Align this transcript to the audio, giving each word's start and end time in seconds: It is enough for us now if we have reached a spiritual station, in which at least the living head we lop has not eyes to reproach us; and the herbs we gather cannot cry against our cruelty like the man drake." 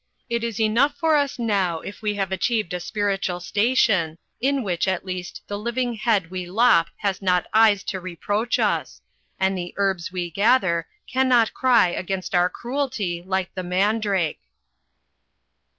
It 0.31 0.43
is 0.43 0.59
enough 0.59 0.95
for 0.97 1.15
us 1.15 1.37
now 1.37 1.81
if 1.81 2.01
we 2.01 2.15
have 2.15 2.31
reached 2.31 2.73
a 2.73 2.79
spiritual 2.79 3.39
station, 3.39 4.17
in 4.39 4.63
which 4.63 4.87
at 4.87 5.05
least 5.05 5.43
the 5.45 5.59
living 5.59 5.93
head 5.93 6.31
we 6.31 6.47
lop 6.47 6.87
has 6.95 7.21
not 7.21 7.45
eyes 7.53 7.83
to 7.83 7.99
reproach 7.99 8.57
us; 8.57 9.03
and 9.39 9.55
the 9.55 9.75
herbs 9.77 10.11
we 10.11 10.31
gather 10.31 10.87
cannot 11.05 11.53
cry 11.53 11.89
against 11.89 12.33
our 12.33 12.49
cruelty 12.49 13.21
like 13.23 13.53
the 13.53 13.61
man 13.61 13.99
drake." 13.99 14.39